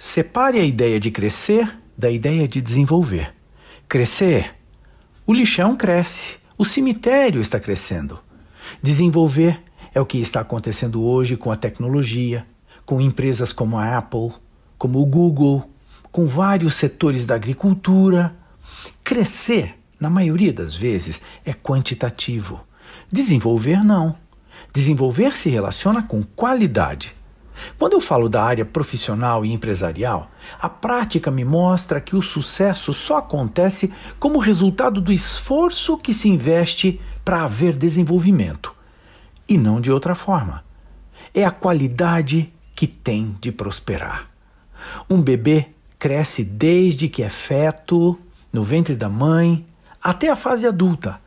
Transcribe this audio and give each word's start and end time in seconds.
Separe 0.00 0.60
a 0.60 0.64
ideia 0.64 1.00
de 1.00 1.10
crescer 1.10 1.76
da 1.96 2.08
ideia 2.08 2.46
de 2.46 2.60
desenvolver. 2.60 3.34
Crescer. 3.88 4.54
O 5.26 5.34
lixão 5.34 5.76
cresce, 5.76 6.36
o 6.56 6.64
cemitério 6.64 7.40
está 7.40 7.58
crescendo. 7.58 8.20
Desenvolver 8.80 9.60
é 9.92 10.00
o 10.00 10.06
que 10.06 10.18
está 10.18 10.38
acontecendo 10.38 11.02
hoje 11.02 11.36
com 11.36 11.50
a 11.50 11.56
tecnologia, 11.56 12.46
com 12.86 13.00
empresas 13.00 13.52
como 13.52 13.76
a 13.76 13.98
Apple, 13.98 14.32
como 14.78 15.00
o 15.00 15.04
Google, 15.04 15.68
com 16.12 16.28
vários 16.28 16.76
setores 16.76 17.26
da 17.26 17.34
agricultura. 17.34 18.36
Crescer, 19.02 19.74
na 19.98 20.08
maioria 20.08 20.52
das 20.52 20.76
vezes, 20.76 21.20
é 21.44 21.52
quantitativo. 21.52 22.60
Desenvolver, 23.10 23.82
não. 23.82 24.16
Desenvolver 24.72 25.36
se 25.36 25.50
relaciona 25.50 26.04
com 26.04 26.22
qualidade. 26.22 27.17
Quando 27.78 27.94
eu 27.94 28.00
falo 28.00 28.28
da 28.28 28.42
área 28.42 28.64
profissional 28.64 29.44
e 29.44 29.52
empresarial, 29.52 30.30
a 30.60 30.68
prática 30.68 31.30
me 31.30 31.44
mostra 31.44 32.00
que 32.00 32.16
o 32.16 32.22
sucesso 32.22 32.92
só 32.92 33.18
acontece 33.18 33.92
como 34.18 34.38
resultado 34.38 35.00
do 35.00 35.12
esforço 35.12 35.98
que 35.98 36.12
se 36.12 36.28
investe 36.28 37.00
para 37.24 37.42
haver 37.42 37.74
desenvolvimento, 37.74 38.74
e 39.48 39.58
não 39.58 39.80
de 39.80 39.90
outra 39.90 40.14
forma. 40.14 40.64
É 41.34 41.44
a 41.44 41.50
qualidade 41.50 42.52
que 42.74 42.86
tem 42.86 43.36
de 43.40 43.52
prosperar. 43.52 44.28
Um 45.10 45.20
bebê 45.20 45.66
cresce 45.98 46.44
desde 46.44 47.08
que 47.08 47.22
é 47.22 47.28
feto, 47.28 48.18
no 48.52 48.62
ventre 48.62 48.94
da 48.94 49.08
mãe, 49.08 49.66
até 50.02 50.30
a 50.30 50.36
fase 50.36 50.66
adulta. 50.66 51.20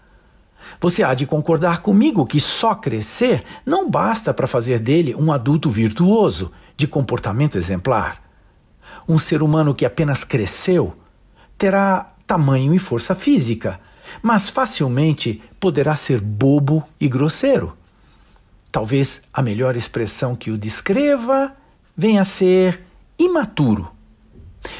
Você 0.79 1.03
há 1.03 1.13
de 1.13 1.25
concordar 1.25 1.81
comigo 1.81 2.25
que 2.25 2.39
só 2.39 2.73
crescer 2.75 3.43
não 3.65 3.89
basta 3.89 4.33
para 4.33 4.47
fazer 4.47 4.79
dele 4.79 5.15
um 5.15 5.31
adulto 5.31 5.69
virtuoso, 5.69 6.51
de 6.75 6.87
comportamento 6.87 7.57
exemplar. 7.57 8.21
Um 9.07 9.17
ser 9.17 9.43
humano 9.43 9.75
que 9.75 9.85
apenas 9.85 10.23
cresceu 10.23 10.95
terá 11.57 12.13
tamanho 12.25 12.73
e 12.73 12.79
força 12.79 13.13
física, 13.13 13.79
mas 14.21 14.49
facilmente 14.49 15.41
poderá 15.59 15.95
ser 15.95 16.19
bobo 16.19 16.83
e 16.99 17.07
grosseiro. 17.07 17.77
Talvez 18.71 19.21
a 19.33 19.41
melhor 19.41 19.75
expressão 19.75 20.35
que 20.35 20.49
o 20.49 20.57
descreva 20.57 21.53
venha 21.95 22.21
a 22.21 22.25
ser 22.25 22.81
imaturo. 23.19 23.91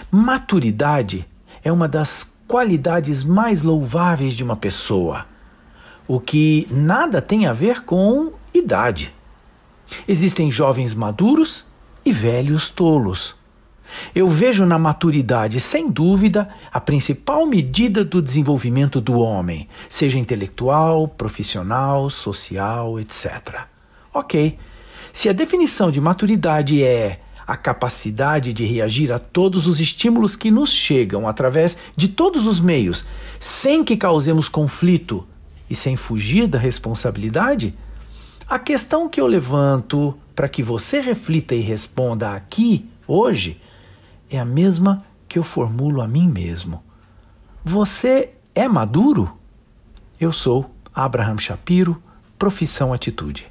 Maturidade 0.09 1.27
é 1.63 1.71
uma 1.71 1.87
das 1.87 2.35
qualidades 2.47 3.23
mais 3.23 3.61
louváveis 3.61 4.33
de 4.33 4.43
uma 4.43 4.55
pessoa, 4.55 5.25
o 6.13 6.19
que 6.19 6.67
nada 6.69 7.21
tem 7.21 7.45
a 7.45 7.53
ver 7.53 7.85
com 7.85 8.33
idade. 8.53 9.13
Existem 10.05 10.51
jovens 10.51 10.93
maduros 10.93 11.65
e 12.03 12.11
velhos 12.11 12.67
tolos. 12.67 13.33
Eu 14.13 14.27
vejo 14.27 14.65
na 14.65 14.77
maturidade, 14.77 15.61
sem 15.61 15.89
dúvida, 15.89 16.49
a 16.69 16.81
principal 16.81 17.45
medida 17.45 18.03
do 18.03 18.21
desenvolvimento 18.21 18.99
do 18.99 19.21
homem, 19.21 19.69
seja 19.87 20.19
intelectual, 20.19 21.07
profissional, 21.07 22.09
social, 22.09 22.99
etc. 22.99 23.61
Ok, 24.13 24.59
se 25.13 25.29
a 25.29 25.33
definição 25.33 25.89
de 25.89 26.01
maturidade 26.01 26.83
é 26.83 27.21
a 27.47 27.55
capacidade 27.55 28.51
de 28.51 28.65
reagir 28.65 29.13
a 29.13 29.19
todos 29.19 29.65
os 29.65 29.79
estímulos 29.79 30.35
que 30.35 30.51
nos 30.51 30.73
chegam 30.73 31.25
através 31.25 31.77
de 31.95 32.09
todos 32.09 32.47
os 32.47 32.59
meios, 32.59 33.05
sem 33.39 33.81
que 33.81 33.95
causemos 33.95 34.49
conflito 34.49 35.25
e 35.71 35.75
sem 35.75 35.95
fugir 35.95 36.47
da 36.47 36.59
responsabilidade, 36.59 37.73
a 38.45 38.59
questão 38.59 39.07
que 39.07 39.21
eu 39.21 39.25
levanto 39.25 40.13
para 40.35 40.49
que 40.49 40.61
você 40.61 40.99
reflita 40.99 41.55
e 41.55 41.61
responda 41.61 42.33
aqui, 42.33 42.89
hoje, 43.07 43.61
é 44.29 44.37
a 44.37 44.43
mesma 44.43 45.01
que 45.29 45.39
eu 45.39 45.43
formulo 45.45 46.01
a 46.01 46.07
mim 46.09 46.27
mesmo. 46.27 46.83
Você 47.63 48.31
é 48.53 48.67
maduro? 48.67 49.31
Eu 50.19 50.33
sou 50.33 50.69
Abraham 50.93 51.37
Shapiro, 51.37 52.03
profissão 52.37 52.91
atitude. 52.91 53.50